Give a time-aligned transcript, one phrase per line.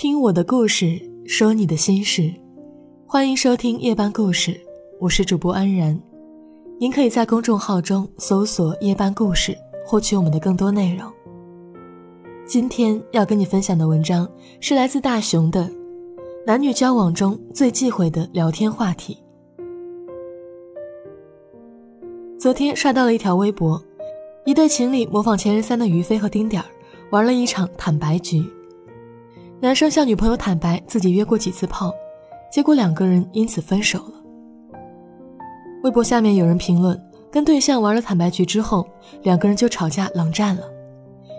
[0.00, 2.32] 听我的故事，说你的心事，
[3.04, 4.56] 欢迎收听夜班故事，
[5.00, 6.00] 我是主播安然。
[6.78, 11.12] 您可以在公众号中搜索“夜班故事”，获取我们的更多内容。
[12.46, 14.30] 今天要跟你分享的文章
[14.60, 15.62] 是来自大熊的
[16.46, 19.18] 《男女交往中最忌讳的聊天话题》。
[22.38, 23.82] 昨天刷到了一条微博，
[24.44, 26.68] 一对情侣模仿《前任三》的于飞和丁点儿，
[27.10, 28.44] 玩了一场坦白局。
[29.60, 31.92] 男生向女朋友坦白自己约过几次炮，
[32.50, 34.12] 结果两个人因此分手了。
[35.82, 38.86] 微博下面有人评论：跟对象玩了坦白局之后，
[39.22, 40.62] 两个人就吵架冷战了。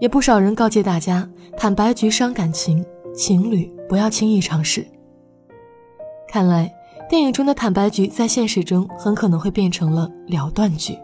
[0.00, 2.84] 也不少人告诫大家，坦白局伤感情，
[3.14, 4.86] 情侣不要轻易尝试。
[6.28, 6.72] 看来。
[7.08, 10.96] 电影中的坦白局在现实中很可能会变成了了断局。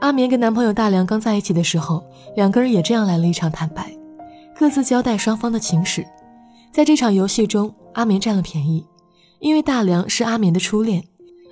[0.00, 2.02] 阿棉跟男朋友大梁刚在一起的时候，
[2.34, 3.92] 两个人也这样来了一场坦白，
[4.58, 6.04] 各自交代双方的情史。
[6.72, 8.84] 在这场游戏中，阿棉占了便宜，
[9.38, 11.04] 因为大梁是阿棉的初恋，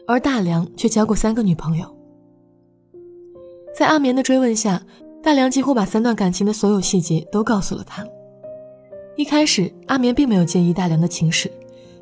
[0.09, 1.87] 而大梁却交过三个女朋友。
[3.79, 4.83] 在阿棉的追问下，
[5.23, 8.05] 大梁几乎把三段感情的所有细节都告诉了他。
[9.17, 11.49] 一开始，阿棉并没有介意大梁的情史。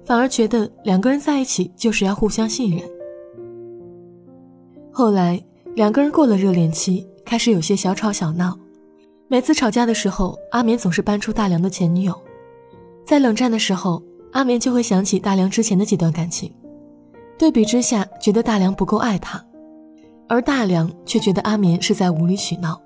[0.07, 2.83] 反而觉得两个人在一起就是要互相信任。
[4.91, 5.43] 后来
[5.75, 8.59] 两个人过了热恋期，开始有些小吵小闹。
[9.29, 12.15] 每次吵架的时候，阿棉总是搬出大梁的前女友。
[13.05, 16.53] 在冷战的时候，阿棉就会想起大梁之前的几段感情，
[17.39, 19.45] 对比之下，觉得大梁不够爱他，
[20.29, 22.81] 而大梁却觉得阿棉是在无理取闹。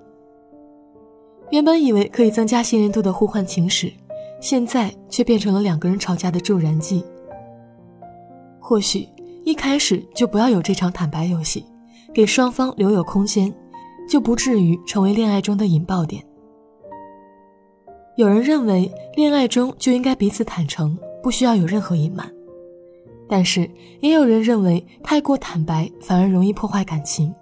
[1.51, 3.91] 原本以为可以增加信任度的互换情史。
[4.41, 7.03] 现在却变成了两个人吵架的助燃剂。
[8.57, 9.05] 或许
[9.43, 11.65] 一开始就不要有这场坦白游戏，
[12.13, 13.53] 给双方留有空间，
[14.09, 16.23] 就不至于成为恋爱中的引爆点。
[18.19, 22.29] 有人认为恋爱中就应该彼此坦诚，不需要有任何隐瞒，
[23.29, 23.61] 但是
[24.01, 27.33] 也有人认为太过坦白反而容易破坏感情。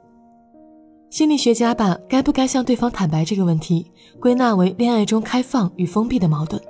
[1.10, 6.62] 心理学家把该不该向对方坦白这个问题归纳为恋爱中开放与封闭的矛盾。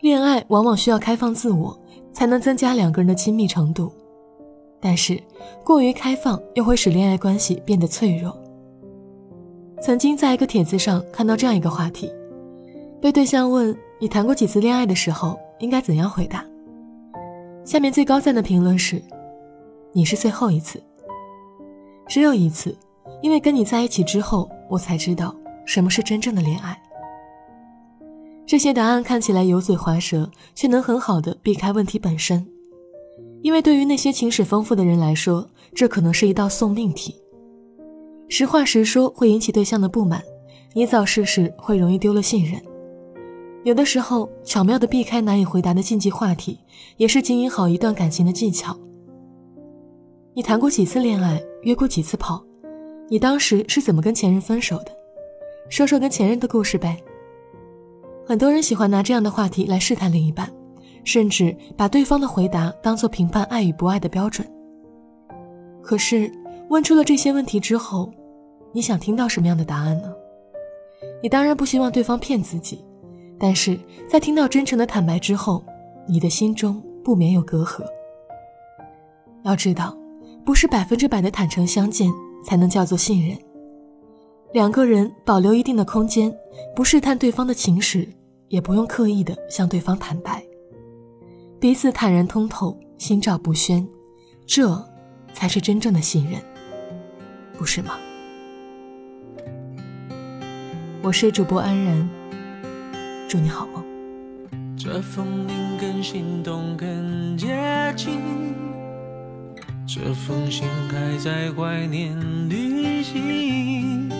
[0.00, 1.76] 恋爱往往需要开放自我，
[2.12, 3.90] 才能增加两个人的亲密程度，
[4.78, 5.20] 但是
[5.64, 8.32] 过于开放又会使恋爱关系变得脆弱。
[9.82, 12.08] 曾经在一个帖子上看到这样一个话题，
[13.00, 16.44] 被对象问你谈过几次恋爱的时候应该怎样回答，
[17.64, 19.02] 下面最高赞的评论是：
[19.92, 20.82] 你是最后一次，
[22.06, 22.76] 只有一次，
[23.22, 25.34] 因为跟你在一起之后，我才知道
[25.64, 26.78] 什么是真正的恋爱。
[28.46, 32.46] 这些答案看起来油嘴滑舌，却能很好的避开问题本身，
[33.42, 37.14] 因为对于那些情史丰富的人来说，这可能是一道送命题。
[38.28, 40.22] 实话实说会引起对象的不满，
[40.74, 42.60] 你早试试会容易丢了信任。
[43.62, 46.58] 有的时候，巧妙的避开难以回答的禁忌话题，
[46.96, 48.74] 也是经营好一段感情的技巧。
[50.32, 52.42] 你谈过几次恋爱，约过几次炮？
[53.10, 54.86] 你当时是怎么跟前任分手的？
[55.68, 56.96] 说说跟前任的故事呗。
[58.26, 60.50] 很多人喜欢拿这样的话题来试探另一半，
[61.04, 64.46] 甚至把对方的回答当做评判爱与不爱的标准。
[65.82, 66.32] 可是，
[66.70, 68.10] 问出了这些问题之后，
[68.72, 70.10] 你想听到什么样的答案呢？
[71.22, 72.82] 你当然不希望对方骗自己，
[73.40, 75.64] 但是在听到真诚的坦白之后，
[76.06, 77.82] 你的心中不免有隔阂。
[79.42, 79.96] 要知道，
[80.44, 82.08] 不是百分之百的坦诚相见
[82.44, 83.36] 才能叫做信任。
[84.52, 86.32] 两个人保留一定的空间，
[86.76, 88.06] 不试探对方的情史。
[88.50, 90.42] 也不用刻意的向对方坦白，
[91.60, 93.88] 彼此坦然通透，心照不宣，
[94.44, 94.76] 这
[95.32, 96.42] 才是真正的信任，
[97.56, 97.96] 不是吗？
[101.00, 102.10] 我是主播安然，
[103.30, 103.84] 祝你好梦。
[104.76, 107.46] 这风铃更心动，更接
[107.96, 108.18] 近。
[109.86, 112.12] 这封信还在怀念
[112.48, 114.10] 旅行。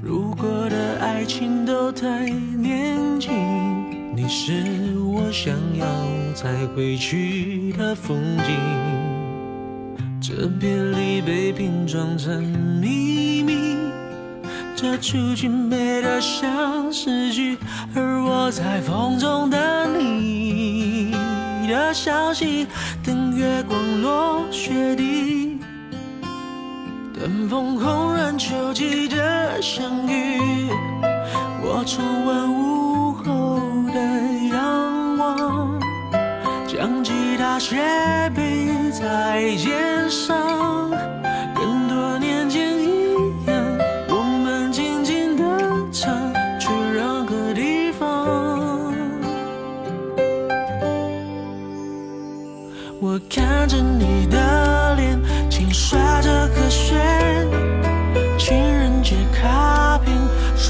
[0.00, 3.34] 如果的爱情都太年轻，
[4.14, 4.62] 你是
[5.00, 5.84] 我想要
[6.32, 8.16] 再回去的风
[8.46, 8.56] 景。
[10.20, 12.44] 这别离被拼装成
[12.80, 13.76] 秘密，
[14.76, 17.56] 这出剧美得像诗句，
[17.94, 21.12] 而我在风中等你
[21.68, 22.66] 的消息，
[23.04, 25.58] 等月光落雪地。
[27.14, 30.70] 等风红染秋季的相遇，
[31.62, 33.60] 我重温午后
[33.92, 34.00] 的
[34.48, 35.78] 仰望，
[36.66, 37.76] 将吉他斜
[38.34, 40.89] 背在肩上，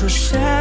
[0.01, 0.60] 出现。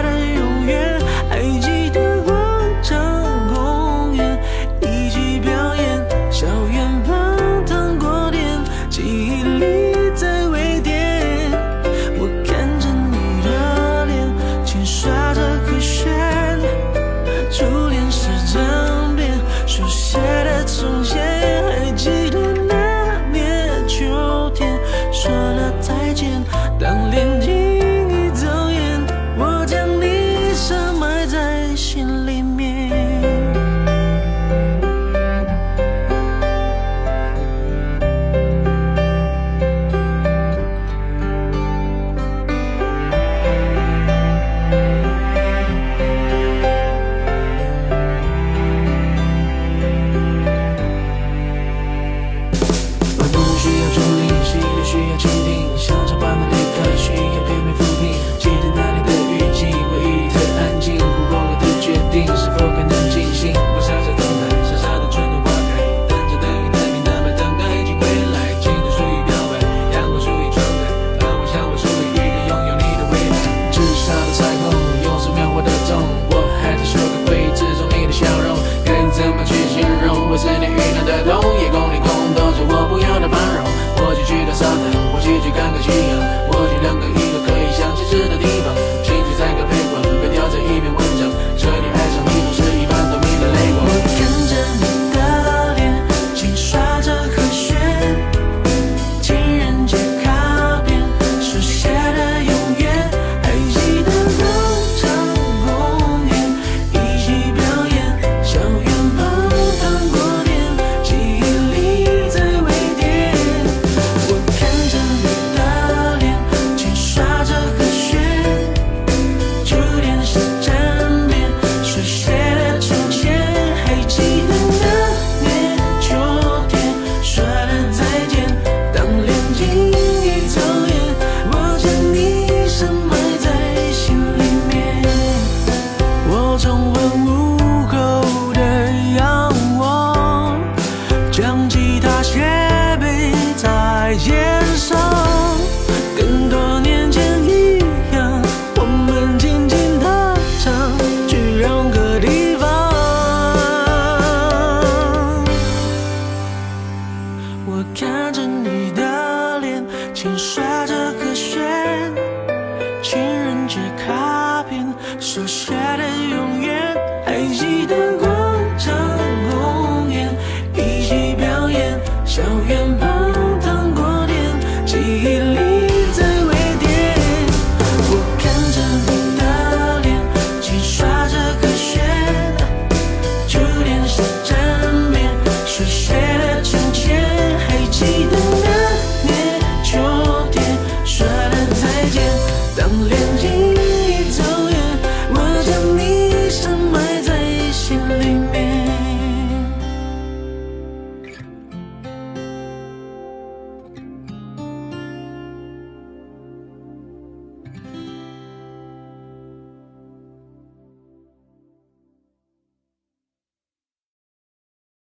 [165.39, 166.28] so shattered